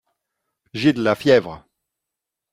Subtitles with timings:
[0.73, 1.63] J'ai de la fièvre.